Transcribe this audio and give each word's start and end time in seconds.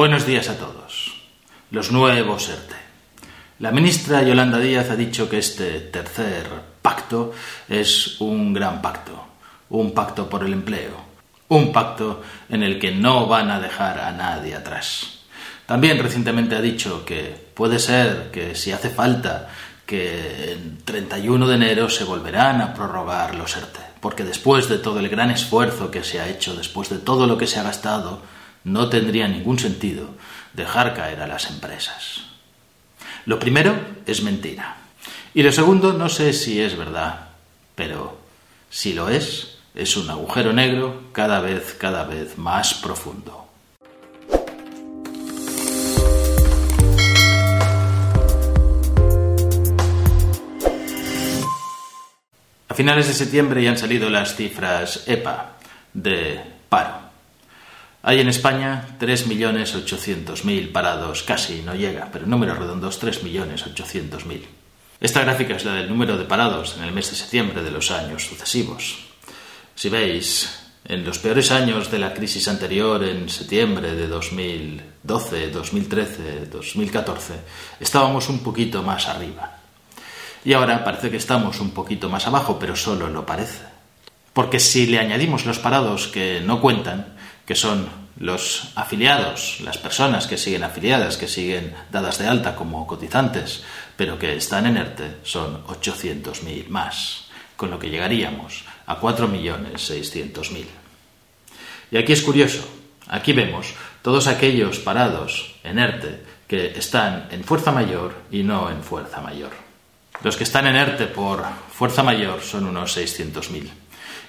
Buenos 0.00 0.24
días 0.24 0.48
a 0.48 0.56
todos. 0.56 1.12
Los 1.70 1.92
nuevos 1.92 2.48
ERTE. 2.48 2.74
La 3.58 3.70
ministra 3.70 4.22
Yolanda 4.22 4.58
Díaz 4.58 4.88
ha 4.88 4.96
dicho 4.96 5.28
que 5.28 5.36
este 5.36 5.78
tercer 5.78 6.46
pacto 6.80 7.34
es 7.68 8.18
un 8.18 8.54
gran 8.54 8.80
pacto, 8.80 9.12
un 9.68 9.92
pacto 9.92 10.26
por 10.26 10.42
el 10.42 10.54
empleo, 10.54 10.96
un 11.48 11.70
pacto 11.70 12.22
en 12.48 12.62
el 12.62 12.78
que 12.78 12.92
no 12.92 13.26
van 13.26 13.50
a 13.50 13.60
dejar 13.60 14.00
a 14.00 14.10
nadie 14.10 14.54
atrás. 14.54 15.18
También 15.66 15.98
recientemente 15.98 16.56
ha 16.56 16.62
dicho 16.62 17.04
que 17.04 17.36
puede 17.52 17.78
ser 17.78 18.30
que 18.30 18.54
si 18.54 18.72
hace 18.72 18.88
falta 18.88 19.50
que 19.84 20.52
el 20.52 20.78
31 20.82 21.46
de 21.46 21.54
enero 21.56 21.90
se 21.90 22.04
volverán 22.04 22.62
a 22.62 22.72
prorrogar 22.72 23.34
los 23.34 23.54
ERTE, 23.54 23.80
porque 24.00 24.24
después 24.24 24.66
de 24.66 24.78
todo 24.78 24.98
el 24.98 25.10
gran 25.10 25.30
esfuerzo 25.30 25.90
que 25.90 26.02
se 26.02 26.20
ha 26.20 26.28
hecho, 26.30 26.56
después 26.56 26.88
de 26.88 26.96
todo 26.96 27.26
lo 27.26 27.36
que 27.36 27.46
se 27.46 27.60
ha 27.60 27.64
gastado, 27.64 28.39
no 28.64 28.88
tendría 28.88 29.28
ningún 29.28 29.58
sentido 29.58 30.10
dejar 30.52 30.94
caer 30.94 31.20
a 31.20 31.26
las 31.26 31.50
empresas. 31.50 32.22
Lo 33.26 33.38
primero 33.38 33.74
es 34.06 34.22
mentira. 34.22 34.76
Y 35.34 35.42
lo 35.42 35.52
segundo 35.52 35.92
no 35.92 36.08
sé 36.08 36.32
si 36.32 36.60
es 36.60 36.76
verdad, 36.76 37.28
pero 37.74 38.18
si 38.68 38.92
lo 38.92 39.08
es, 39.08 39.58
es 39.74 39.96
un 39.96 40.10
agujero 40.10 40.52
negro 40.52 41.04
cada 41.12 41.40
vez, 41.40 41.74
cada 41.78 42.04
vez 42.04 42.36
más 42.38 42.74
profundo. 42.74 43.46
A 52.68 52.74
finales 52.74 53.08
de 53.08 53.14
septiembre 53.14 53.62
ya 53.62 53.70
han 53.70 53.78
salido 53.78 54.08
las 54.08 54.36
cifras 54.36 55.04
EPA 55.06 55.56
de 55.92 56.40
paro. 56.68 56.99
Hay 58.02 58.20
en 58.20 58.28
España 58.28 58.96
3.800.000 58.98 60.72
parados, 60.72 61.22
casi 61.22 61.60
no 61.62 61.74
llega, 61.74 62.08
pero 62.10 62.26
números 62.26 62.58
redondos 62.58 63.02
3.800.000. 63.02 64.40
Esta 65.00 65.20
gráfica 65.20 65.56
es 65.56 65.64
la 65.64 65.74
del 65.74 65.88
número 65.88 66.16
de 66.16 66.24
parados 66.24 66.76
en 66.78 66.84
el 66.84 66.92
mes 66.92 67.10
de 67.10 67.16
septiembre 67.16 67.62
de 67.62 67.70
los 67.70 67.90
años 67.90 68.24
sucesivos. 68.24 68.98
Si 69.74 69.88
veis, 69.90 70.60
en 70.84 71.04
los 71.04 71.18
peores 71.18 71.50
años 71.50 71.90
de 71.90 71.98
la 71.98 72.14
crisis 72.14 72.48
anterior, 72.48 73.04
en 73.04 73.28
septiembre 73.28 73.94
de 73.94 74.08
2012, 74.08 75.50
2013, 75.50 76.46
2014, 76.46 77.34
estábamos 77.80 78.28
un 78.30 78.40
poquito 78.40 78.82
más 78.82 79.08
arriba. 79.08 79.58
Y 80.42 80.54
ahora 80.54 80.82
parece 80.82 81.10
que 81.10 81.18
estamos 81.18 81.60
un 81.60 81.72
poquito 81.72 82.08
más 82.08 82.26
abajo, 82.26 82.58
pero 82.58 82.76
solo 82.76 83.08
lo 83.08 83.26
parece. 83.26 83.60
Porque 84.32 84.58
si 84.58 84.86
le 84.86 84.98
añadimos 84.98 85.44
los 85.44 85.58
parados 85.58 86.08
que 86.08 86.40
no 86.40 86.60
cuentan, 86.60 87.19
que 87.46 87.54
son 87.54 87.88
los 88.18 88.72
afiliados, 88.74 89.60
las 89.60 89.78
personas 89.78 90.26
que 90.26 90.36
siguen 90.36 90.62
afiliadas, 90.62 91.16
que 91.16 91.26
siguen 91.26 91.74
dadas 91.90 92.18
de 92.18 92.28
alta 92.28 92.54
como 92.54 92.86
cotizantes, 92.86 93.64
pero 93.96 94.18
que 94.18 94.36
están 94.36 94.66
en 94.66 94.76
ERTE, 94.76 95.16
son 95.22 95.64
800.000 95.66 96.68
más, 96.68 97.24
con 97.56 97.70
lo 97.70 97.78
que 97.78 97.90
llegaríamos 97.90 98.64
a 98.86 99.00
4.600.000. 99.00 100.66
Y 101.90 101.96
aquí 101.96 102.12
es 102.12 102.22
curioso, 102.22 102.68
aquí 103.08 103.32
vemos 103.32 103.74
todos 104.02 104.26
aquellos 104.26 104.78
parados 104.78 105.54
en 105.64 105.78
ERTE 105.78 106.24
que 106.46 106.78
están 106.78 107.28
en 107.30 107.44
fuerza 107.44 107.72
mayor 107.72 108.14
y 108.30 108.42
no 108.42 108.70
en 108.70 108.82
fuerza 108.82 109.20
mayor. 109.20 109.52
Los 110.22 110.36
que 110.36 110.44
están 110.44 110.66
en 110.66 110.76
ERTE 110.76 111.06
por 111.06 111.44
fuerza 111.72 112.02
mayor 112.02 112.42
son 112.42 112.66
unos 112.66 112.96
600.000 112.96 113.70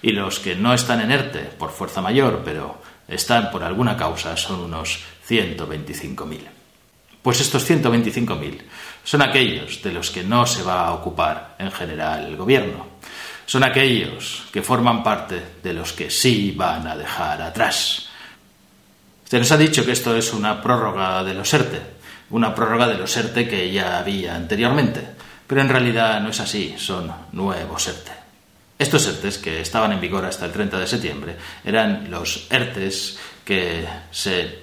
y 0.02 0.12
los 0.12 0.40
que 0.40 0.56
no 0.56 0.74
están 0.74 1.02
en 1.02 1.12
ERTE 1.12 1.40
por 1.58 1.72
fuerza 1.72 2.02
mayor, 2.02 2.42
pero 2.46 2.82
están 3.12 3.52
por 3.52 3.64
alguna 3.64 3.96
causa 3.98 4.36
son 4.38 4.62
unos 4.62 5.00
125.000. 5.28 6.40
Pues 7.22 7.42
estos 7.42 7.70
125.000 7.70 8.62
son 9.04 9.22
aquellos 9.22 9.82
de 9.84 9.92
los 9.92 10.10
que 10.10 10.24
no 10.24 10.46
se 10.46 10.64
va 10.64 10.88
a 10.88 10.94
ocupar 10.94 11.56
en 11.60 11.72
general 11.72 12.26
el 12.26 12.36
gobierno. 12.36 12.88
Son 13.46 13.64
aquellos 13.64 14.44
que 14.52 14.62
forman 14.62 15.04
parte 15.04 15.42
de 15.62 15.74
los 15.74 15.94
que 15.94 16.10
sí 16.10 16.54
van 16.56 16.88
a 16.88 16.96
dejar 16.96 17.42
atrás. 17.42 18.08
Se 19.26 19.38
nos 19.38 19.52
ha 19.52 19.58
dicho 19.58 19.86
que 19.86 19.92
esto 19.92 20.16
es 20.16 20.34
una 20.34 20.62
prórroga 20.62 21.24
de 21.24 21.34
los 21.34 21.54
ERTE, 21.54 21.82
una 22.32 22.56
prórroga 22.56 22.88
de 22.88 22.98
los 22.98 23.16
ERTE 23.16 23.48
que 23.48 23.72
ya 23.72 24.00
había 24.00 24.36
anteriormente, 24.36 25.06
pero 25.46 25.62
en 25.62 25.70
realidad 25.70 26.22
no 26.22 26.30
es 26.30 26.40
así, 26.40 26.76
son 26.78 27.12
nuevos 27.34 27.88
ERTE. 27.88 28.21
Estos 28.82 29.06
ERTES, 29.06 29.38
que 29.38 29.62
estaban 29.62 29.92
en 29.92 30.02
vigor 30.02 30.26
hasta 30.26 30.48
el 30.48 30.52
30 30.52 30.80
de 30.80 30.88
septiembre, 30.88 31.36
eran 31.64 32.10
los 32.10 32.48
ERTES 32.50 33.16
que 33.46 33.86
se 34.10 34.58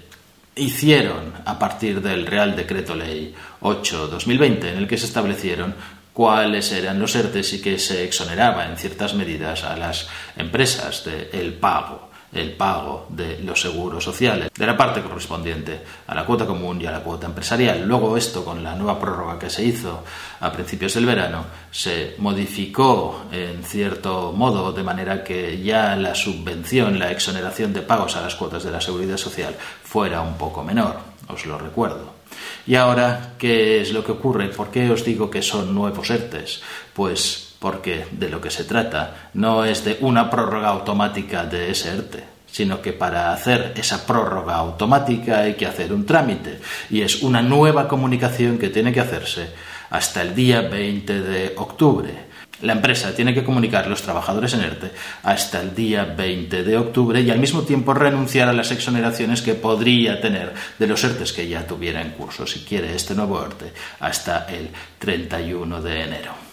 hicieron 0.57 1.35
a 1.45 1.57
partir 1.57 2.03
del 2.03 2.27
Real 2.27 2.57
Decreto 2.57 2.97
Ley 2.97 3.33
8-2020, 3.61 4.73
en 4.73 4.79
el 4.79 4.89
que 4.89 4.99
se 4.99 5.07
establecieron 5.07 5.73
cuáles 6.13 6.73
eran 6.73 6.99
los 6.99 7.15
ERTES 7.15 7.53
y 7.53 7.63
que 7.63 7.79
se 7.79 8.03
exoneraba 8.03 8.67
en 8.67 8.77
ciertas 8.77 9.15
medidas 9.15 9.63
a 9.63 9.77
las 9.77 10.09
empresas 10.37 11.05
del 11.05 11.53
pago 11.53 12.08
el 12.33 12.53
pago 12.53 13.07
de 13.09 13.41
los 13.41 13.61
seguros 13.61 14.05
sociales, 14.05 14.51
de 14.57 14.67
la 14.67 14.77
parte 14.77 15.03
correspondiente 15.03 15.81
a 16.07 16.15
la 16.15 16.25
cuota 16.25 16.47
común 16.47 16.81
y 16.81 16.87
a 16.87 16.91
la 16.91 17.01
cuota 17.01 17.27
empresarial. 17.27 17.87
Luego 17.87 18.17
esto, 18.17 18.45
con 18.45 18.63
la 18.63 18.75
nueva 18.75 18.99
prórroga 18.99 19.39
que 19.39 19.51
se 19.51 19.65
hizo 19.65 20.05
a 20.41 20.53
principios 20.53 20.95
del 20.95 21.07
verano, 21.07 21.47
se 21.71 22.15
modificó 22.19 23.23
en 23.33 23.63
cierto 23.65 24.33
modo, 24.33 24.73
de 24.73 24.83
manera 24.83 25.25
que 25.25 25.63
ya 25.63 25.97
la 25.97 26.15
subvención, 26.15 26.99
la 26.99 27.11
exoneración 27.11 27.73
de 27.73 27.83
pagos 27.83 28.17
a 28.17 28.21
las 28.21 28.35
cuotas 28.35 28.65
de 28.65 28.71
la 28.71 28.81
seguridad 28.81 29.17
social 29.17 29.57
fuera 29.83 30.21
un 30.21 30.37
poco 30.37 30.63
menor, 30.63 30.97
os 31.29 31.47
lo 31.47 31.59
recuerdo. 31.59 32.19
Y 32.67 32.75
ahora, 32.75 33.35
¿qué 33.39 33.81
es 33.81 33.93
lo 33.93 34.05
que 34.05 34.13
ocurre? 34.13 34.49
¿Por 34.49 34.71
qué 34.71 34.91
os 34.91 35.05
digo 35.05 35.31
que 35.31 35.41
son 35.43 35.75
nuevos 35.75 36.11
ERTES? 36.11 36.61
Pues 36.93 37.48
porque 37.59 38.07
de 38.13 38.29
lo 38.29 38.41
que 38.41 38.51
se 38.51 38.65
trata 38.65 39.31
no 39.35 39.65
es 39.65 39.85
de 39.85 39.99
una 40.01 40.31
prórroga 40.31 40.69
automática 40.69 41.45
de 41.45 41.71
ese 41.71 41.91
ERTE, 41.91 42.25
sino 42.51 42.81
que 42.81 42.93
para 42.93 43.33
hacer 43.33 43.75
esa 43.77 44.07
prórroga 44.07 44.57
automática 44.57 45.41
hay 45.41 45.55
que 45.55 45.67
hacer 45.67 45.93
un 45.93 46.07
trámite 46.07 46.61
y 46.91 47.03
es 47.03 47.23
una 47.23 47.43
nueva 47.43 47.89
comunicación 47.89 48.59
que 48.59 48.69
tiene 48.69 48.93
que 48.93 49.01
hacerse 49.01 49.51
hasta 49.91 50.23
el 50.23 50.35
día 50.35 50.63
20 50.63 51.21
de 51.21 51.55
octubre. 51.57 52.29
La 52.61 52.73
empresa 52.73 53.15
tiene 53.15 53.35
que 53.35 53.45
comunicar 53.45 53.85
a 53.85 53.89
los 53.89 54.03
trabajadores 54.03 54.53
en 54.55 54.63
ERTE 54.63 54.91
hasta 55.23 55.61
el 55.61 55.77
día 55.77 56.05
20 56.05 56.65
de 56.65 56.77
octubre 56.77 57.21
y 57.21 57.31
al 57.31 57.39
mismo 57.39 57.63
tiempo 57.63 57.95
renunciar 57.95 58.49
a 58.49 58.53
las 58.53 58.73
exoneraciones 58.73 59.43
que 59.43 59.55
podría 59.55 60.21
tener 60.21 60.53
de 60.77 60.87
los 60.89 61.05
ERTES 61.05 61.33
que 61.33 61.49
ya 61.49 61.67
tuviera 61.67 62.03
en 62.03 62.11
curso, 62.11 62.49
si 62.49 62.61
quiere 62.61 62.97
este 62.97 63.15
nuevo 63.15 63.41
ERTE, 63.41 63.73
hasta 64.01 64.47
el 64.47 64.71
31 64.99 65.81
de 65.83 66.03
enero. 66.03 66.48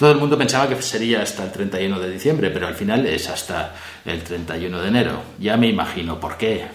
Todo 0.00 0.12
el 0.12 0.16
mundo 0.16 0.38
pensaba 0.38 0.66
que 0.66 0.80
sería 0.80 1.20
hasta 1.20 1.44
el 1.44 1.52
31 1.52 2.00
de 2.00 2.10
diciembre, 2.10 2.48
pero 2.48 2.66
al 2.66 2.74
final 2.74 3.04
es 3.04 3.28
hasta 3.28 3.74
el 4.06 4.22
31 4.22 4.80
de 4.80 4.88
enero. 4.88 5.22
Ya 5.38 5.58
me 5.58 5.68
imagino 5.68 6.18
por 6.18 6.38
qué. 6.38 6.68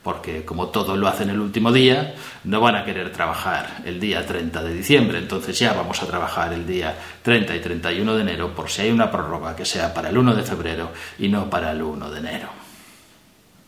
Porque 0.00 0.44
como 0.44 0.68
todo 0.68 0.96
lo 0.96 1.08
hacen 1.08 1.28
el 1.28 1.40
último 1.40 1.72
día, 1.72 2.14
no 2.44 2.60
van 2.60 2.76
a 2.76 2.84
querer 2.84 3.10
trabajar 3.10 3.82
el 3.84 3.98
día 3.98 4.24
30 4.24 4.62
de 4.62 4.72
diciembre. 4.72 5.18
Entonces 5.18 5.58
ya 5.58 5.72
vamos 5.72 6.00
a 6.00 6.06
trabajar 6.06 6.52
el 6.52 6.64
día 6.68 6.94
30 7.20 7.56
y 7.56 7.58
31 7.58 8.14
de 8.14 8.22
enero 8.22 8.54
por 8.54 8.70
si 8.70 8.82
hay 8.82 8.92
una 8.92 9.10
prórroga 9.10 9.56
que 9.56 9.64
sea 9.64 9.92
para 9.92 10.10
el 10.10 10.16
1 10.16 10.36
de 10.36 10.42
febrero 10.44 10.92
y 11.18 11.26
no 11.26 11.50
para 11.50 11.72
el 11.72 11.82
1 11.82 12.10
de 12.12 12.18
enero. 12.20 12.48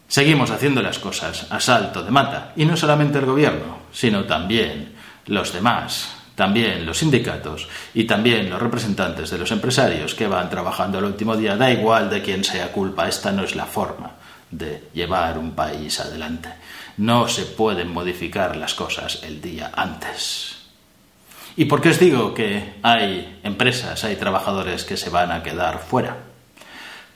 Seguimos 0.06 0.53
haciendo 0.53 0.82
las 0.82 1.00
cosas 1.00 1.48
a 1.50 1.59
salto 1.59 2.04
de 2.04 2.12
mata. 2.12 2.53
Y 2.54 2.65
no 2.65 2.77
solamente 2.77 3.19
el 3.19 3.27
gobierno, 3.27 3.78
sino 3.91 4.22
también 4.22 4.94
los 5.27 5.53
demás, 5.53 6.19
también 6.41 6.87
los 6.87 6.97
sindicatos 6.97 7.69
y 7.93 8.05
también 8.05 8.49
los 8.49 8.62
representantes 8.62 9.28
de 9.28 9.37
los 9.37 9.51
empresarios 9.51 10.15
que 10.15 10.27
van 10.27 10.49
trabajando 10.49 10.99
el 10.99 11.05
último 11.05 11.37
día, 11.37 11.55
da 11.55 11.71
igual 11.71 12.09
de 12.09 12.22
quién 12.22 12.45
sea 12.45 12.72
culpa, 12.72 13.07
esta 13.07 13.31
no 13.31 13.45
es 13.45 13.54
la 13.54 13.66
forma 13.66 14.13
de 14.51 14.89
llevar 14.95 15.37
un 15.37 15.51
país 15.51 16.01
adelante. 16.01 16.48
No 16.97 17.28
se 17.28 17.42
pueden 17.42 17.92
modificar 17.92 18.57
las 18.57 18.72
cosas 18.72 19.22
el 19.22 19.42
día 19.42 19.71
antes. 19.77 20.57
¿Y 21.59 21.66
por 21.66 21.83
qué 21.83 21.91
os 21.91 21.98
digo 21.98 22.33
que 22.33 22.77
hay 22.83 23.41
empresas, 23.43 24.03
hay 24.04 24.16
trabajadores 24.16 24.84
que 24.84 24.97
se 24.97 25.10
van 25.10 25.33
a 25.33 25.43
quedar 25.43 25.78
fuera? 25.78 26.16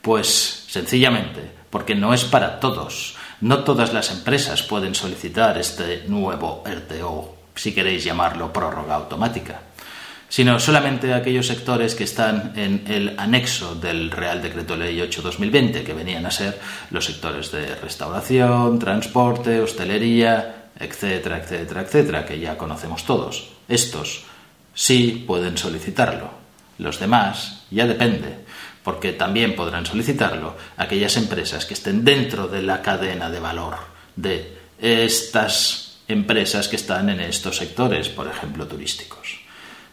Pues 0.02 0.66
sencillamente 0.68 1.50
porque 1.70 1.94
no 1.94 2.12
es 2.12 2.24
para 2.24 2.60
todos. 2.60 3.16
No 3.40 3.64
todas 3.64 3.94
las 3.94 4.10
empresas 4.10 4.62
pueden 4.62 4.94
solicitar 4.94 5.56
este 5.56 6.04
nuevo 6.08 6.62
RTO 6.66 7.43
si 7.54 7.72
queréis 7.72 8.04
llamarlo 8.04 8.52
prórroga 8.52 8.94
automática, 8.94 9.60
sino 10.28 10.58
solamente 10.58 11.14
aquellos 11.14 11.46
sectores 11.46 11.94
que 11.94 12.04
están 12.04 12.52
en 12.56 12.84
el 12.88 13.14
anexo 13.18 13.74
del 13.76 14.10
Real 14.10 14.42
Decreto 14.42 14.76
Ley 14.76 14.98
8-2020, 14.98 15.84
que 15.84 15.94
venían 15.94 16.26
a 16.26 16.30
ser 16.30 16.58
los 16.90 17.04
sectores 17.04 17.52
de 17.52 17.74
restauración, 17.76 18.78
transporte, 18.78 19.60
hostelería, 19.60 20.70
etcétera, 20.78 21.38
etcétera, 21.38 21.82
etcétera, 21.82 22.26
que 22.26 22.40
ya 22.40 22.58
conocemos 22.58 23.04
todos. 23.04 23.50
Estos 23.68 24.24
sí 24.74 25.24
pueden 25.26 25.56
solicitarlo. 25.56 26.30
Los 26.78 26.98
demás 26.98 27.62
ya 27.70 27.86
depende, 27.86 28.44
porque 28.82 29.12
también 29.12 29.54
podrán 29.54 29.86
solicitarlo 29.86 30.56
aquellas 30.76 31.16
empresas 31.16 31.64
que 31.64 31.74
estén 31.74 32.04
dentro 32.04 32.48
de 32.48 32.62
la 32.62 32.82
cadena 32.82 33.30
de 33.30 33.38
valor 33.38 33.76
de 34.16 34.58
estas 34.80 35.83
empresas 36.08 36.68
que 36.68 36.76
están 36.76 37.08
en 37.08 37.20
estos 37.20 37.56
sectores, 37.56 38.08
por 38.08 38.28
ejemplo, 38.28 38.66
turísticos. 38.66 39.40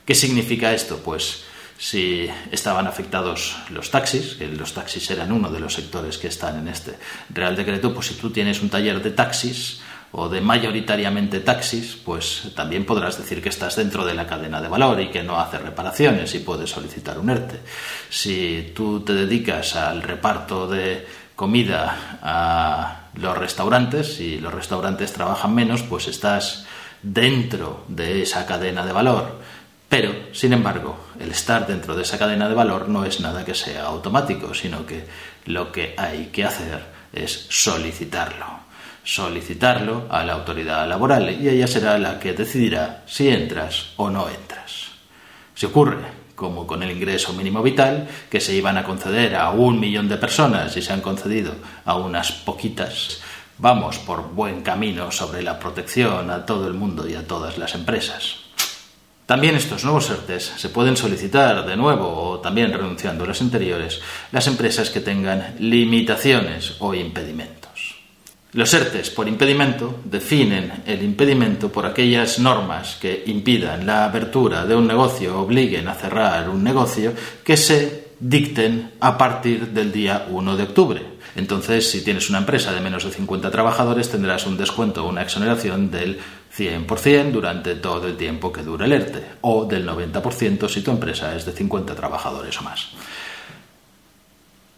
¿Qué 0.06 0.16
significa 0.16 0.74
esto? 0.74 0.98
Pues 0.98 1.44
si 1.78 2.30
estaban 2.52 2.86
afectados 2.86 3.56
los 3.70 3.90
taxis, 3.90 4.36
que 4.36 4.48
los 4.48 4.74
taxis 4.74 5.10
eran 5.10 5.32
uno 5.32 5.50
de 5.50 5.60
los 5.60 5.74
sectores 5.74 6.18
que 6.18 6.28
están 6.28 6.60
en 6.60 6.68
este 6.68 6.94
Real 7.30 7.56
Decreto, 7.56 7.94
pues 7.94 8.08
si 8.08 8.14
tú 8.16 8.30
tienes 8.30 8.62
un 8.62 8.70
taller 8.70 9.02
de 9.02 9.12
taxis 9.12 9.82
o 10.12 10.28
de 10.28 10.42
mayoritariamente 10.42 11.40
taxis, 11.40 11.96
pues 11.96 12.52
también 12.56 12.86
podrás 12.86 13.18
decir 13.18 13.42
que 13.42 13.50
estás 13.50 13.78
dentro 13.78 14.06
de 14.06 14.14
la 14.14 14.28
cadena 14.28 14.62
de 14.62 14.68
valor 14.68 15.00
y 15.00 15.10
que 15.10 15.24
no 15.24 15.40
haces 15.40 15.62
reparaciones 15.62 16.36
y 16.36 16.40
puedes 16.40 16.70
solicitar 16.70 17.18
un 17.18 17.30
ERTE. 17.30 17.62
Si 18.10 18.74
tú 18.76 19.00
te 19.00 19.14
dedicas 19.14 19.76
al 19.76 20.04
reparto 20.04 20.68
de 20.68 21.08
comida 21.42 22.20
a 22.22 23.10
los 23.16 23.36
restaurantes 23.36 24.20
y 24.20 24.38
los 24.38 24.54
restaurantes 24.54 25.12
trabajan 25.12 25.56
menos, 25.56 25.82
pues 25.82 26.08
estás 26.08 26.68
dentro 27.02 27.84
de 27.88 28.22
esa 28.22 28.46
cadena 28.46 28.86
de 28.86 28.94
valor 28.94 29.42
pero, 29.92 30.14
sin 30.32 30.54
embargo, 30.54 30.98
el 31.20 31.32
estar 31.32 31.68
dentro 31.68 31.94
de 31.98 32.04
esa 32.04 32.18
cadena 32.18 32.48
de 32.48 32.56
valor 32.56 32.88
no 32.88 33.04
es 33.04 33.20
nada 33.20 33.44
que 33.44 33.54
sea 33.54 33.84
automático, 33.84 34.54
sino 34.54 34.86
que 34.86 35.06
lo 35.48 35.70
que 35.70 35.94
hay 35.98 36.28
que 36.28 36.46
hacer 36.46 36.82
es 37.12 37.48
solicitarlo. 37.50 38.46
Solicitarlo 39.04 40.08
a 40.10 40.24
la 40.24 40.32
autoridad 40.32 40.88
laboral 40.88 41.32
y 41.32 41.50
ella 41.50 41.68
será 41.68 41.98
la 41.98 42.18
que 42.20 42.32
decidirá 42.32 43.04
si 43.06 43.28
entras 43.28 43.88
o 43.98 44.10
no 44.10 44.30
entras. 44.30 44.92
Si 45.56 45.66
ocurre, 45.66 45.98
como 46.42 46.66
con 46.66 46.82
el 46.82 46.90
ingreso 46.90 47.34
mínimo 47.34 47.62
vital, 47.62 48.10
que 48.28 48.42
se 48.42 48.56
iban 48.56 48.76
a 48.76 48.84
conceder 48.84 49.36
a 49.36 49.52
un 49.52 49.80
millón 49.80 50.10
de 50.10 50.18
personas 50.18 50.76
y 50.76 50.82
se 50.82 50.92
han 50.92 51.02
concedido 51.02 51.54
a 51.86 51.96
unas 51.98 52.32
poquitas, 52.32 53.22
vamos 53.60 54.00
por 54.00 54.34
buen 54.34 54.64
camino 54.64 55.12
sobre 55.12 55.44
la 55.44 55.60
protección 55.60 56.32
a 56.32 56.44
todo 56.44 56.68
el 56.68 56.74
mundo 56.74 57.08
y 57.08 57.14
a 57.14 57.28
todas 57.28 57.60
las 57.60 57.76
empresas. 57.76 58.38
También 59.28 59.56
estos 59.56 59.84
nuevos 59.84 60.10
ERTES 60.10 60.54
se 60.58 60.70
pueden 60.70 60.98
solicitar 60.98 61.64
de 61.64 61.78
nuevo 61.78 62.08
o 62.08 62.40
también 62.40 62.74
renunciando 62.74 63.24
a 63.24 63.28
los 63.28 63.40
anteriores 63.40 64.02
las 64.32 64.48
empresas 64.48 64.90
que 64.90 65.00
tengan 65.00 65.58
limitaciones 65.60 66.74
o 66.80 66.96
impedimentos. 66.96 67.61
Los 68.54 68.74
ERTES 68.74 69.12
por 69.12 69.30
impedimento 69.30 70.02
definen 70.04 70.84
el 70.86 71.04
impedimento 71.04 71.72
por 71.72 71.86
aquellas 71.86 72.38
normas 72.38 72.98
que 73.00 73.24
impidan 73.28 73.86
la 73.86 74.04
apertura 74.04 74.66
de 74.66 74.76
un 74.76 74.86
negocio 74.86 75.40
obliguen 75.40 75.88
a 75.88 75.96
cerrar 75.96 76.50
un 76.50 76.62
negocio 76.62 77.14
que 77.46 77.56
se 77.56 78.12
dicten 78.20 78.92
a 79.00 79.18
partir 79.18 79.70
del 79.70 79.94
día 79.94 80.28
1 80.30 80.58
de 80.58 80.64
octubre. 80.64 81.02
Entonces, 81.38 81.90
si 81.90 82.04
tienes 82.04 82.30
una 82.30 82.40
empresa 82.40 82.74
de 82.74 82.82
menos 82.82 83.06
de 83.06 83.12
50 83.12 83.50
trabajadores, 83.50 84.10
tendrás 84.10 84.46
un 84.46 84.58
descuento 84.58 85.06
o 85.06 85.10
una 85.10 85.22
exoneración 85.22 85.90
del 85.90 86.20
100% 86.54 87.32
durante 87.32 87.76
todo 87.76 88.08
el 88.08 88.18
tiempo 88.18 88.52
que 88.52 88.64
dure 88.64 88.86
el 88.86 88.92
ERTE, 88.92 89.24
o 89.42 89.64
del 89.64 89.88
90% 89.88 90.68
si 90.68 90.82
tu 90.82 90.92
empresa 90.92 91.34
es 91.36 91.46
de 91.46 91.54
50 91.54 91.96
trabajadores 91.96 92.60
o 92.60 92.64
más. 92.64 92.90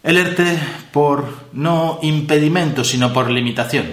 El 0.04 0.18
ERTE 0.18 0.58
por 0.92 1.48
no 1.54 1.98
impedimento, 2.02 2.84
sino 2.84 3.10
por 3.14 3.30
limitación, 3.30 3.86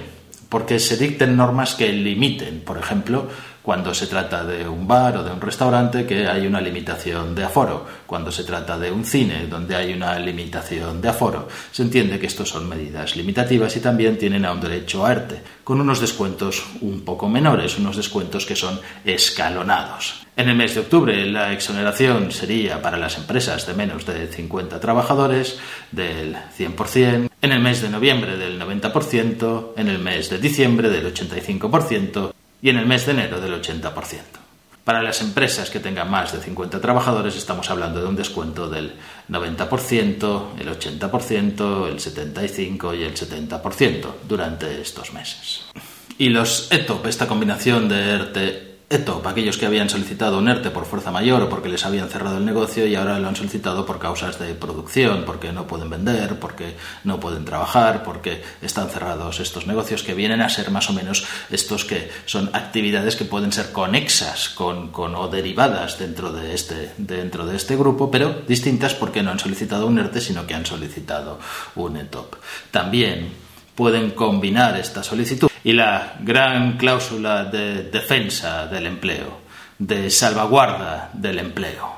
porque 0.49 0.77
se 0.77 0.97
dicten 0.97 1.37
normas 1.37 1.73
que 1.73 1.87
limiten, 1.93 2.59
por 2.65 2.77
ejemplo, 2.77 3.29
cuando 3.61 3.93
se 3.93 4.07
trata 4.07 4.43
de 4.43 4.67
un 4.67 4.87
bar 4.87 5.17
o 5.17 5.23
de 5.23 5.31
un 5.31 5.41
restaurante 5.41 6.05
que 6.05 6.27
hay 6.27 6.47
una 6.47 6.61
limitación 6.61 7.35
de 7.35 7.43
aforo, 7.43 7.85
cuando 8.05 8.31
se 8.31 8.43
trata 8.43 8.77
de 8.77 8.91
un 8.91 9.05
cine 9.05 9.47
donde 9.47 9.75
hay 9.75 9.93
una 9.93 10.17
limitación 10.19 11.01
de 11.01 11.09
aforo. 11.09 11.47
Se 11.71 11.83
entiende 11.83 12.19
que 12.19 12.27
estos 12.27 12.49
son 12.49 12.67
medidas 12.67 13.15
limitativas 13.15 13.75
y 13.75 13.79
también 13.79 14.17
tienen 14.17 14.45
a 14.45 14.51
un 14.51 14.61
derecho 14.61 15.05
a 15.05 15.11
ERTE, 15.11 15.41
con 15.63 15.79
unos 15.79 16.01
descuentos 16.01 16.63
un 16.81 17.01
poco 17.01 17.29
menores, 17.29 17.77
unos 17.77 17.97
descuentos 17.97 18.45
que 18.45 18.55
son 18.55 18.79
escalonados. 19.05 20.25
En 20.35 20.49
el 20.49 20.55
mes 20.55 20.73
de 20.73 20.81
octubre 20.81 21.25
la 21.25 21.51
exoneración 21.51 22.31
sería 22.31 22.81
para 22.81 22.97
las 22.97 23.17
empresas 23.17 23.67
de 23.67 23.73
menos 23.73 24.05
de 24.05 24.27
50 24.27 24.79
trabajadores 24.79 25.59
del 25.91 26.35
100%, 26.57 27.29
en 27.41 27.51
el 27.51 27.59
mes 27.59 27.81
de 27.81 27.89
noviembre 27.89 28.37
del 28.37 28.59
90%, 28.59 29.73
en 29.75 29.87
el 29.89 29.99
mes 29.99 30.29
de 30.29 30.37
diciembre 30.39 30.89
del 30.89 31.13
85%, 31.13 32.30
y 32.61 32.69
en 32.69 32.77
el 32.77 32.85
mes 32.85 33.05
de 33.05 33.13
enero 33.13 33.39
del 33.39 33.61
80%. 33.61 33.91
Para 34.83 35.03
las 35.03 35.21
empresas 35.21 35.69
que 35.69 35.79
tengan 35.79 36.09
más 36.09 36.33
de 36.33 36.41
50 36.41 36.81
trabajadores 36.81 37.35
estamos 37.35 37.69
hablando 37.69 38.01
de 38.01 38.07
un 38.07 38.15
descuento 38.15 38.67
del 38.67 38.93
90%, 39.29 40.59
el 40.59 40.69
80%, 40.69 41.87
el 41.87 41.99
75% 41.99 42.97
y 42.97 43.03
el 43.03 43.13
70% 43.13 44.07
durante 44.27 44.81
estos 44.81 45.13
meses. 45.13 45.65
Y 46.17 46.29
los 46.29 46.71
ETOP, 46.71 47.05
esta 47.05 47.27
combinación 47.27 47.87
de 47.87 48.09
ERTE 48.09 48.70
ETO, 48.91 49.21
aquellos 49.25 49.57
que 49.57 49.65
habían 49.65 49.89
solicitado 49.89 50.37
un 50.37 50.49
ERTE 50.49 50.69
por 50.69 50.85
fuerza 50.85 51.11
mayor 51.11 51.41
o 51.43 51.49
porque 51.49 51.69
les 51.69 51.85
habían 51.85 52.09
cerrado 52.09 52.37
el 52.37 52.45
negocio 52.45 52.85
y 52.85 52.95
ahora 52.95 53.19
lo 53.19 53.29
han 53.29 53.35
solicitado 53.35 53.85
por 53.85 53.99
causas 53.99 54.37
de 54.37 54.53
producción, 54.53 55.23
porque 55.25 55.53
no 55.53 55.65
pueden 55.65 55.89
vender, 55.89 56.39
porque 56.39 56.75
no 57.05 57.19
pueden 57.19 57.45
trabajar, 57.45 58.03
porque 58.03 58.43
están 58.61 58.89
cerrados 58.89 59.39
estos 59.39 59.67
negocios 59.67 60.03
que 60.03 60.13
vienen 60.13 60.41
a 60.41 60.49
ser 60.49 60.71
más 60.71 60.89
o 60.89 60.93
menos 60.93 61.25
estos 61.49 61.85
que 61.85 62.11
son 62.25 62.49
actividades 62.53 63.15
que 63.15 63.25
pueden 63.25 63.51
ser 63.51 63.71
conexas 63.71 64.49
con, 64.49 64.89
con 64.89 65.15
o 65.15 65.27
derivadas 65.27 65.97
dentro 65.97 66.31
de, 66.31 66.53
este, 66.53 66.91
dentro 66.97 67.45
de 67.45 67.55
este 67.55 67.75
grupo, 67.75 68.11
pero 68.11 68.41
distintas 68.47 68.93
porque 68.93 69.23
no 69.23 69.31
han 69.31 69.39
solicitado 69.39 69.87
un 69.87 69.99
ERTE, 69.99 70.19
sino 70.19 70.45
que 70.45 70.53
han 70.53 70.65
solicitado 70.65 71.39
un 71.75 71.97
ETOP. 71.97 72.35
También 72.71 73.31
pueden 73.75 74.11
combinar 74.11 74.77
esta 74.77 75.01
solicitud 75.03 75.50
y 75.63 75.73
la 75.73 76.15
gran 76.19 76.77
cláusula 76.77 77.45
de 77.45 77.83
defensa 77.83 78.67
del 78.67 78.87
empleo, 78.87 79.41
de 79.77 80.09
salvaguarda 80.09 81.09
del 81.13 81.39
empleo. 81.39 81.95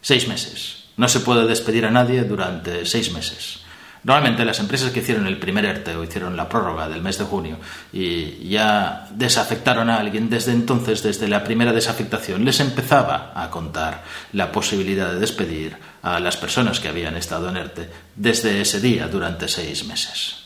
Seis 0.00 0.28
meses. 0.28 0.84
No 0.96 1.08
se 1.08 1.20
puede 1.20 1.46
despedir 1.46 1.84
a 1.84 1.90
nadie 1.90 2.24
durante 2.24 2.86
seis 2.86 3.12
meses. 3.12 3.60
Normalmente 4.06 4.44
las 4.44 4.60
empresas 4.60 4.92
que 4.92 5.00
hicieron 5.00 5.26
el 5.26 5.36
primer 5.36 5.64
ERTE 5.64 5.96
o 5.96 6.04
hicieron 6.04 6.36
la 6.36 6.48
prórroga 6.48 6.88
del 6.88 7.02
mes 7.02 7.18
de 7.18 7.24
junio 7.24 7.58
y 7.92 8.48
ya 8.48 9.08
desafectaron 9.10 9.90
a 9.90 9.98
alguien, 9.98 10.30
desde 10.30 10.52
entonces, 10.52 11.02
desde 11.02 11.26
la 11.26 11.42
primera 11.42 11.72
desafectación, 11.72 12.44
les 12.44 12.60
empezaba 12.60 13.32
a 13.34 13.50
contar 13.50 14.04
la 14.32 14.52
posibilidad 14.52 15.12
de 15.12 15.18
despedir 15.18 15.76
a 16.02 16.20
las 16.20 16.36
personas 16.36 16.78
que 16.78 16.86
habían 16.86 17.16
estado 17.16 17.48
en 17.48 17.56
ERTE 17.56 17.90
desde 18.14 18.60
ese 18.60 18.80
día 18.80 19.08
durante 19.08 19.48
seis 19.48 19.84
meses. 19.84 20.45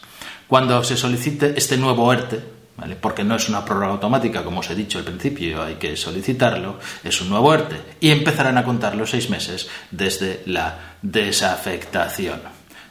Cuando 0.50 0.82
se 0.82 0.96
solicite 0.96 1.54
este 1.56 1.76
nuevo 1.76 2.12
ERTE, 2.12 2.40
¿vale? 2.76 2.96
porque 2.96 3.22
no 3.22 3.36
es 3.36 3.48
una 3.48 3.64
prórroga 3.64 3.92
automática, 3.92 4.42
como 4.42 4.58
os 4.58 4.70
he 4.70 4.74
dicho 4.74 4.98
al 4.98 5.04
principio, 5.04 5.62
hay 5.62 5.76
que 5.76 5.96
solicitarlo, 5.96 6.80
es 7.04 7.20
un 7.20 7.28
nuevo 7.28 7.54
ERTE, 7.54 7.76
y 8.00 8.10
empezarán 8.10 8.58
a 8.58 8.64
contar 8.64 8.96
los 8.96 9.10
seis 9.10 9.30
meses 9.30 9.68
desde 9.92 10.42
la 10.46 10.96
desafectación, 11.02 12.40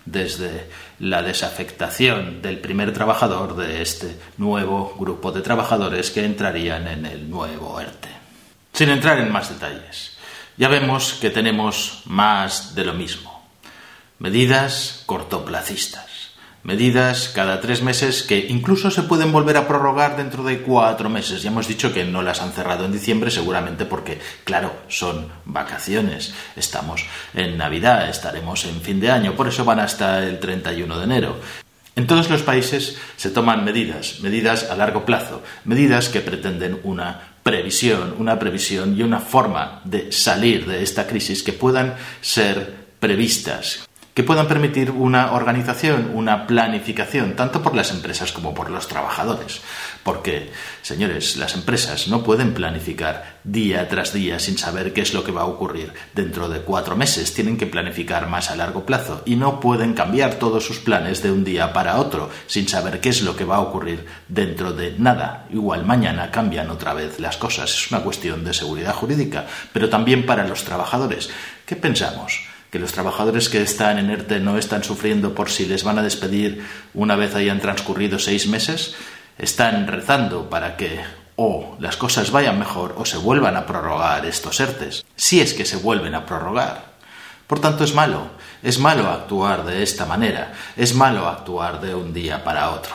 desde 0.06 0.70
la 1.00 1.22
desafectación 1.22 2.42
del 2.42 2.60
primer 2.60 2.94
trabajador 2.94 3.58
de 3.58 3.82
este 3.82 4.16
nuevo 4.38 4.96
grupo 4.98 5.34
de 5.34 5.42
trabajadores 5.42 6.12
que 6.12 6.24
entrarían 6.24 6.88
en 6.88 7.06
el 7.06 7.30
nuevo 7.30 7.78
ERTE. 7.78 8.08
Sin 8.72 8.88
entrar 8.88 9.20
en 9.20 9.34
más 9.34 9.50
detalles, 9.50 10.16
ya 10.56 10.70
vemos 10.70 11.18
que 11.20 11.30
tenemos 11.30 12.04
más 12.06 12.74
de 12.74 12.86
lo 12.86 12.94
mismo. 12.94 13.50
Medidas 14.18 15.04
cortoplacistas 15.06 16.09
medidas 16.64 17.30
cada 17.34 17.62
tres 17.62 17.82
meses 17.82 18.24
que 18.24 18.48
incluso 18.50 18.92
se 18.92 19.04
pueden 19.04 19.32
volver 19.32 19.58
a 19.58 19.68
prorrogar 19.68 20.18
dentro 20.18 20.44
de 20.44 20.60
cuatro 20.62 21.10
meses. 21.10 21.42
Ya 21.42 21.50
hemos 21.50 21.68
dicho 21.68 21.94
que 21.94 22.06
no 22.06 22.22
las 22.22 22.42
han 22.42 22.52
cerrado 22.52 22.86
en 22.86 22.92
diciembre 22.92 23.32
seguramente 23.32 23.86
porque, 23.86 24.20
claro, 24.44 24.74
son 24.88 25.28
vacaciones. 25.46 26.34
Estamos 26.56 27.06
en 27.34 27.58
Navidad, 27.58 28.10
estaremos 28.10 28.66
en 28.66 28.82
fin 28.82 29.00
de 29.00 29.12
año, 29.12 29.36
por 29.36 29.48
eso 29.48 29.66
van 29.66 29.80
hasta 29.80 30.24
el 30.24 30.40
31 30.40 30.98
de 30.98 31.04
enero. 31.04 31.36
En 31.96 32.08
todos 32.08 32.30
los 32.30 32.44
países 32.44 32.98
se 33.18 33.30
toman 33.30 33.66
medidas, 33.66 34.22
medidas 34.22 34.70
a 34.70 34.76
largo 34.78 35.06
plazo, 35.06 35.44
medidas 35.66 36.08
que 36.08 36.22
pretenden 36.22 36.80
una 36.84 37.36
previsión, 37.44 38.16
una 38.18 38.40
previsión 38.40 38.98
y 38.98 39.02
una 39.02 39.20
forma 39.20 39.82
de 39.84 40.12
salir 40.12 40.66
de 40.66 40.82
esta 40.82 41.08
crisis 41.08 41.44
que 41.44 41.52
puedan 41.52 41.96
ser 42.22 42.74
previstas, 43.00 43.89
que 44.20 44.24
puedan 44.26 44.50
permitir 44.50 44.92
una 44.92 45.32
organización, 45.32 46.12
una 46.14 46.46
planificación, 46.46 47.38
tanto 47.38 47.64
por 47.64 47.74
las 47.74 47.90
empresas 47.92 48.34
como 48.34 48.54
por 48.54 48.70
los 48.70 48.90
trabajadores. 48.90 49.62
Porque, 50.04 50.52
señores, 50.82 51.38
las 51.38 51.56
empresas 51.56 52.10
no 52.10 52.22
pueden 52.22 52.54
planificar 52.54 53.40
día 53.46 53.88
tras 53.88 54.12
día 54.12 54.38
sin 54.40 54.58
saber 54.58 54.92
qué 54.92 55.00
es 55.00 55.14
lo 55.14 55.24
que 55.24 55.32
va 55.32 55.44
a 55.44 55.46
ocurrir 55.46 55.94
dentro 56.14 56.50
de 56.50 56.60
cuatro 56.60 56.98
meses. 56.98 57.34
Tienen 57.34 57.56
que 57.56 57.66
planificar 57.66 58.28
más 58.28 58.52
a 58.52 58.58
largo 58.58 58.86
plazo 58.86 59.22
y 59.26 59.38
no 59.38 59.62
pueden 59.62 59.94
cambiar 59.94 60.34
todos 60.34 60.66
sus 60.66 60.80
planes 60.80 61.24
de 61.24 61.32
un 61.32 61.46
día 61.46 61.72
para 61.72 61.96
otro 61.96 62.30
sin 62.46 62.68
saber 62.68 63.00
qué 63.00 63.08
es 63.08 63.22
lo 63.22 63.38
que 63.38 63.46
va 63.46 63.56
a 63.56 63.62
ocurrir 63.62 64.06
dentro 64.28 64.74
de 64.74 64.96
nada. 64.98 65.48
Igual 65.50 65.86
mañana 65.86 66.30
cambian 66.30 66.70
otra 66.72 66.94
vez 66.94 67.22
las 67.22 67.38
cosas. 67.38 67.72
Es 67.72 67.90
una 67.90 68.02
cuestión 68.02 68.44
de 68.44 68.54
seguridad 68.54 68.96
jurídica, 68.96 69.48
pero 69.72 69.88
también 69.88 70.26
para 70.26 70.46
los 70.46 70.66
trabajadores. 70.66 71.30
¿Qué 71.66 71.78
pensamos? 71.78 72.50
Que 72.70 72.80
los 72.80 72.92
trabajadores 72.92 73.50
que 73.50 73.62
están 73.62 73.98
en 73.98 74.10
ERTE 74.10 74.40
no 74.40 74.58
están 74.58 74.84
sufriendo 74.84 75.34
por 75.34 75.50
si 75.50 75.66
les 75.66 75.84
van 75.84 75.98
a 75.98 76.04
despedir 76.04 76.66
una 76.94 77.16
vez 77.16 77.36
hayan 77.36 77.60
transcurrido 77.60 78.20
seis 78.20 78.48
meses. 78.48 78.96
están 79.38 79.88
rezando 79.88 80.50
para 80.50 80.76
que 80.76 81.00
o 81.38 81.78
las 81.80 81.96
cosas 81.96 82.32
vayan 82.32 82.60
mejor 82.60 82.96
o 82.98 83.06
se 83.06 83.18
vuelvan 83.18 83.56
a 83.56 83.66
prorrogar 83.66 84.26
estos 84.26 84.60
ERTES, 84.60 85.06
si 85.16 85.40
es 85.40 85.54
que 85.54 85.66
se 85.66 85.78
vuelven 85.78 86.14
a 86.14 86.26
prorrogar. 86.26 86.90
Por 87.48 87.62
tanto, 87.62 87.86
es 87.86 87.96
malo, 87.96 88.32
es 88.62 88.78
malo 88.78 89.10
actuar 89.10 89.64
de 89.64 89.82
esta 89.82 90.06
manera, 90.06 90.52
es 90.76 90.94
malo 90.94 91.30
actuar 91.30 91.80
de 91.80 91.96
un 91.96 92.14
día 92.14 92.44
para 92.44 92.72
otro. 92.72 92.94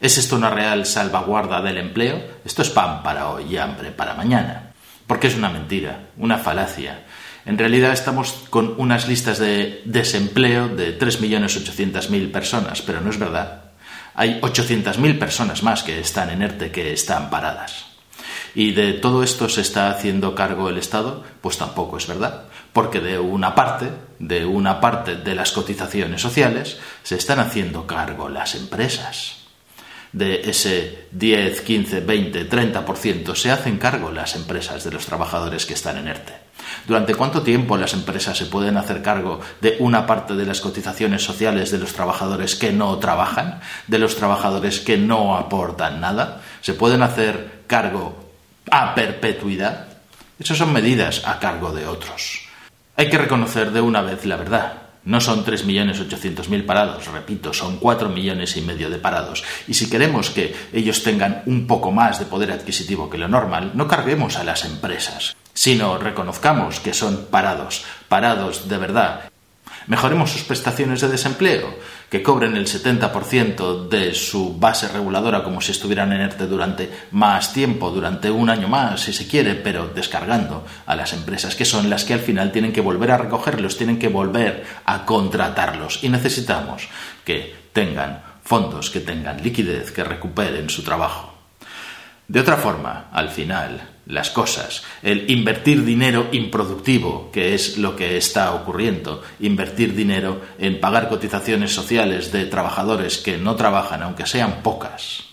¿Es 0.00 0.18
esto 0.18 0.34
una 0.34 0.50
real 0.50 0.84
salvaguarda 0.84 1.62
del 1.62 1.78
empleo? 1.78 2.20
Esto 2.44 2.62
es 2.62 2.70
pan 2.70 3.02
para 3.02 3.28
hoy 3.28 3.44
y 3.50 3.56
hambre 3.56 3.92
para 3.92 4.14
mañana. 4.14 4.72
Porque 5.06 5.28
es 5.28 5.36
una 5.36 5.48
mentira, 5.50 6.08
una 6.16 6.38
falacia. 6.38 7.04
En 7.50 7.58
realidad 7.58 7.92
estamos 7.92 8.32
con 8.48 8.74
unas 8.78 9.08
listas 9.08 9.38
de 9.38 9.82
desempleo 9.84 10.68
de 10.68 10.98
3.800.000 10.98 12.30
personas, 12.30 12.80
pero 12.80 13.00
no 13.00 13.10
es 13.10 13.18
verdad 13.18 13.70
hay 14.14 14.40
800.000 14.40 15.18
personas 15.18 15.62
más 15.62 15.82
que 15.82 15.98
están 15.98 16.28
en 16.28 16.42
ERTE 16.42 16.70
que 16.70 16.92
están 16.92 17.30
paradas. 17.30 17.86
¿Y 18.54 18.72
de 18.72 18.92
todo 18.92 19.22
esto 19.22 19.48
se 19.48 19.62
está 19.62 19.90
haciendo 19.90 20.34
cargo 20.34 20.68
el 20.68 20.76
Estado? 20.76 21.24
Pues 21.40 21.56
tampoco 21.56 21.96
es 21.96 22.06
verdad, 22.06 22.44
porque 22.72 23.00
de 23.00 23.18
una 23.18 23.54
parte, 23.54 23.90
de 24.18 24.44
una 24.44 24.78
parte 24.80 25.16
de 25.16 25.34
las 25.34 25.52
cotizaciones 25.52 26.20
sociales, 26.20 26.78
se 27.02 27.16
están 27.16 27.38
haciendo 27.38 27.86
cargo 27.86 28.28
las 28.28 28.56
empresas. 28.56 29.36
De 30.12 30.50
ese 30.50 31.06
10, 31.12 31.60
15, 31.62 32.00
20, 32.00 32.50
30% 32.50 33.34
se 33.36 33.50
hacen 33.52 33.78
cargo 33.78 34.10
las 34.10 34.34
empresas 34.34 34.82
de 34.82 34.90
los 34.90 35.06
trabajadores 35.06 35.64
que 35.64 35.74
están 35.74 35.96
en 35.96 36.08
ERTE. 36.08 36.49
¿Durante 36.86 37.14
cuánto 37.14 37.42
tiempo 37.42 37.76
las 37.76 37.94
empresas 37.94 38.36
se 38.36 38.46
pueden 38.46 38.76
hacer 38.76 39.02
cargo 39.02 39.40
de 39.60 39.76
una 39.80 40.06
parte 40.06 40.34
de 40.34 40.46
las 40.46 40.60
cotizaciones 40.60 41.22
sociales 41.22 41.70
de 41.70 41.78
los 41.78 41.92
trabajadores 41.92 42.56
que 42.56 42.72
no 42.72 42.98
trabajan, 42.98 43.60
de 43.86 43.98
los 43.98 44.16
trabajadores 44.16 44.80
que 44.80 44.98
no 44.98 45.36
aportan 45.36 46.00
nada? 46.00 46.40
¿Se 46.60 46.74
pueden 46.74 47.02
hacer 47.02 47.62
cargo 47.66 48.32
a 48.70 48.94
perpetuidad? 48.94 49.86
Esas 50.38 50.58
son 50.58 50.72
medidas 50.72 51.22
a 51.26 51.38
cargo 51.38 51.72
de 51.72 51.86
otros. 51.86 52.40
Hay 52.96 53.08
que 53.08 53.18
reconocer 53.18 53.70
de 53.72 53.80
una 53.80 54.02
vez 54.02 54.24
la 54.26 54.36
verdad. 54.36 54.89
No 55.04 55.20
son 55.20 55.44
3.800.000 55.44 56.66
parados, 56.66 57.06
repito, 57.06 57.52
son 57.52 57.78
4 57.78 58.08
millones 58.08 58.56
y 58.56 58.62
medio 58.62 58.90
de 58.90 58.98
parados. 58.98 59.42
Y 59.66 59.74
si 59.74 59.88
queremos 59.88 60.30
que 60.30 60.54
ellos 60.72 61.02
tengan 61.02 61.42
un 61.46 61.66
poco 61.66 61.90
más 61.90 62.18
de 62.18 62.26
poder 62.26 62.52
adquisitivo 62.52 63.08
que 63.08 63.18
lo 63.18 63.28
normal, 63.28 63.72
no 63.74 63.88
carguemos 63.88 64.36
a 64.36 64.44
las 64.44 64.64
empresas 64.64 65.36
sino 65.52 65.98
reconozcamos 65.98 66.80
que 66.80 66.94
son 66.94 67.26
parados, 67.30 67.84
parados 68.08 68.68
de 68.68 68.78
verdad. 68.78 69.29
Mejoremos 69.86 70.30
sus 70.30 70.42
prestaciones 70.42 71.00
de 71.00 71.08
desempleo, 71.08 71.74
que 72.08 72.22
cobren 72.22 72.56
el 72.56 72.66
70% 72.66 73.88
de 73.88 74.14
su 74.14 74.58
base 74.58 74.88
reguladora 74.88 75.42
como 75.42 75.60
si 75.60 75.72
estuvieran 75.72 76.12
en 76.12 76.20
ERTE 76.20 76.46
durante 76.46 76.90
más 77.12 77.52
tiempo, 77.52 77.90
durante 77.90 78.30
un 78.30 78.50
año 78.50 78.68
más, 78.68 79.02
si 79.02 79.12
se 79.12 79.26
quiere, 79.26 79.54
pero 79.54 79.88
descargando 79.88 80.66
a 80.86 80.96
las 80.96 81.12
empresas, 81.12 81.54
que 81.54 81.64
son 81.64 81.88
las 81.88 82.04
que 82.04 82.14
al 82.14 82.20
final 82.20 82.52
tienen 82.52 82.72
que 82.72 82.80
volver 82.80 83.10
a 83.10 83.18
recogerlos, 83.18 83.76
tienen 83.76 83.98
que 83.98 84.08
volver 84.08 84.64
a 84.84 85.04
contratarlos. 85.04 86.02
Y 86.02 86.08
necesitamos 86.08 86.88
que 87.24 87.54
tengan 87.72 88.22
fondos, 88.42 88.90
que 88.90 89.00
tengan 89.00 89.42
liquidez, 89.42 89.92
que 89.92 90.04
recuperen 90.04 90.68
su 90.70 90.82
trabajo. 90.82 91.34
De 92.26 92.40
otra 92.40 92.56
forma, 92.56 93.08
al 93.12 93.28
final, 93.30 93.89
las 94.06 94.30
cosas, 94.30 94.82
el 95.02 95.30
invertir 95.30 95.84
dinero 95.84 96.28
improductivo, 96.32 97.30
que 97.32 97.54
es 97.54 97.78
lo 97.78 97.96
que 97.96 98.16
está 98.16 98.52
ocurriendo, 98.54 99.22
invertir 99.40 99.94
dinero 99.94 100.40
en 100.58 100.80
pagar 100.80 101.08
cotizaciones 101.08 101.72
sociales 101.72 102.32
de 102.32 102.46
trabajadores 102.46 103.18
que 103.18 103.38
no 103.38 103.56
trabajan, 103.56 104.02
aunque 104.02 104.26
sean 104.26 104.62
pocas, 104.62 105.24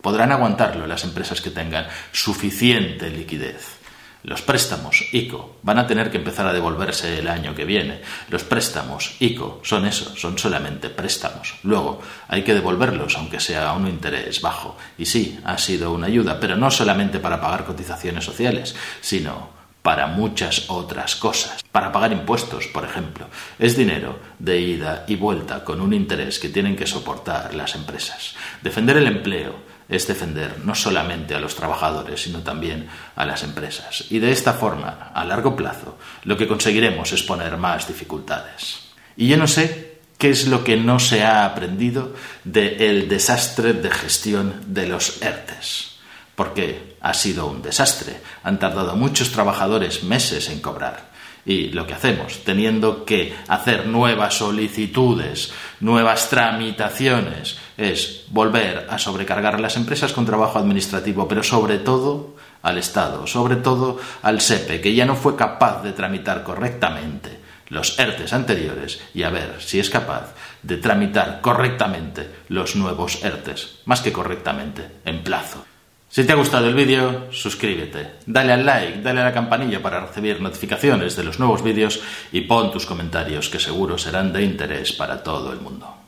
podrán 0.00 0.32
aguantarlo 0.32 0.86
las 0.86 1.04
empresas 1.04 1.40
que 1.40 1.50
tengan 1.50 1.86
suficiente 2.12 3.10
liquidez. 3.10 3.83
Los 4.24 4.40
préstamos 4.40 5.04
ICO 5.12 5.56
van 5.62 5.78
a 5.78 5.86
tener 5.86 6.10
que 6.10 6.16
empezar 6.16 6.46
a 6.46 6.52
devolverse 6.54 7.18
el 7.18 7.28
año 7.28 7.54
que 7.54 7.66
viene. 7.66 8.00
Los 8.30 8.42
préstamos 8.42 9.16
ICO 9.20 9.60
son 9.62 9.84
eso, 9.84 10.16
son 10.16 10.38
solamente 10.38 10.88
préstamos. 10.88 11.56
Luego 11.62 12.00
hay 12.28 12.42
que 12.42 12.54
devolverlos 12.54 13.16
aunque 13.16 13.38
sea 13.38 13.68
a 13.68 13.74
un 13.74 13.86
interés 13.86 14.40
bajo. 14.40 14.78
Y 14.96 15.04
sí, 15.04 15.38
ha 15.44 15.58
sido 15.58 15.92
una 15.92 16.06
ayuda, 16.06 16.40
pero 16.40 16.56
no 16.56 16.70
solamente 16.70 17.18
para 17.18 17.38
pagar 17.38 17.66
cotizaciones 17.66 18.24
sociales, 18.24 18.74
sino 19.02 19.50
para 19.82 20.06
muchas 20.06 20.70
otras 20.70 21.16
cosas. 21.16 21.62
Para 21.70 21.92
pagar 21.92 22.10
impuestos, 22.10 22.66
por 22.68 22.86
ejemplo. 22.86 23.26
Es 23.58 23.76
dinero 23.76 24.18
de 24.38 24.58
ida 24.58 25.04
y 25.06 25.16
vuelta 25.16 25.62
con 25.62 25.82
un 25.82 25.92
interés 25.92 26.38
que 26.38 26.48
tienen 26.48 26.76
que 26.76 26.86
soportar 26.86 27.54
las 27.54 27.74
empresas. 27.74 28.34
Defender 28.62 28.96
el 28.96 29.06
empleo 29.06 29.73
es 29.88 30.06
defender 30.06 30.58
no 30.64 30.74
solamente 30.74 31.34
a 31.34 31.40
los 31.40 31.54
trabajadores, 31.54 32.22
sino 32.22 32.40
también 32.40 32.88
a 33.16 33.26
las 33.26 33.42
empresas. 33.42 34.04
Y 34.10 34.18
de 34.18 34.32
esta 34.32 34.54
forma, 34.54 35.10
a 35.14 35.24
largo 35.24 35.54
plazo, 35.54 35.98
lo 36.24 36.36
que 36.36 36.48
conseguiremos 36.48 37.12
es 37.12 37.22
poner 37.22 37.56
más 37.56 37.86
dificultades. 37.86 38.80
Y 39.16 39.28
yo 39.28 39.36
no 39.36 39.46
sé 39.46 39.98
qué 40.18 40.30
es 40.30 40.46
lo 40.46 40.64
que 40.64 40.76
no 40.76 40.98
se 40.98 41.22
ha 41.22 41.44
aprendido 41.44 42.14
del 42.44 43.08
desastre 43.08 43.72
de 43.74 43.90
gestión 43.90 44.60
de 44.66 44.88
los 44.88 45.20
ERTES, 45.22 45.96
porque 46.34 46.96
ha 47.00 47.14
sido 47.14 47.46
un 47.46 47.62
desastre. 47.62 48.20
Han 48.42 48.58
tardado 48.58 48.96
muchos 48.96 49.30
trabajadores 49.30 50.02
meses 50.04 50.48
en 50.48 50.60
cobrar 50.60 51.14
y 51.46 51.68
lo 51.68 51.86
que 51.86 51.94
hacemos, 51.94 52.42
teniendo 52.44 53.04
que 53.04 53.34
hacer 53.48 53.86
nuevas 53.86 54.34
solicitudes, 54.34 55.52
nuevas 55.80 56.30
tramitaciones, 56.30 57.58
es 57.76 58.24
volver 58.28 58.86
a 58.90 58.98
sobrecargar 58.98 59.54
a 59.56 59.60
las 59.60 59.76
empresas 59.76 60.12
con 60.12 60.26
trabajo 60.26 60.58
administrativo, 60.58 61.26
pero 61.28 61.42
sobre 61.42 61.78
todo 61.78 62.36
al 62.62 62.78
Estado, 62.78 63.26
sobre 63.26 63.56
todo 63.56 63.98
al 64.22 64.40
SEPE, 64.40 64.80
que 64.80 64.94
ya 64.94 65.06
no 65.06 65.16
fue 65.16 65.36
capaz 65.36 65.82
de 65.82 65.92
tramitar 65.92 66.42
correctamente 66.42 67.44
los 67.68 67.98
ERTES 67.98 68.32
anteriores 68.32 69.00
y 69.14 69.22
a 69.22 69.30
ver 69.30 69.56
si 69.58 69.80
es 69.80 69.90
capaz 69.90 70.34
de 70.62 70.76
tramitar 70.76 71.40
correctamente 71.40 72.30
los 72.48 72.76
nuevos 72.76 73.22
ERTES, 73.24 73.80
más 73.84 74.00
que 74.00 74.12
correctamente, 74.12 74.88
en 75.04 75.22
plazo. 75.22 75.64
Si 76.08 76.24
te 76.24 76.32
ha 76.32 76.36
gustado 76.36 76.68
el 76.68 76.74
vídeo, 76.74 77.32
suscríbete, 77.32 78.12
dale 78.26 78.52
al 78.52 78.64
like, 78.64 79.02
dale 79.02 79.20
a 79.20 79.24
la 79.24 79.32
campanilla 79.32 79.82
para 79.82 79.98
recibir 79.98 80.40
notificaciones 80.40 81.16
de 81.16 81.24
los 81.24 81.40
nuevos 81.40 81.64
vídeos 81.64 82.00
y 82.30 82.42
pon 82.42 82.70
tus 82.70 82.86
comentarios 82.86 83.48
que 83.48 83.58
seguro 83.58 83.98
serán 83.98 84.32
de 84.32 84.44
interés 84.44 84.92
para 84.92 85.24
todo 85.24 85.52
el 85.52 85.60
mundo. 85.60 86.03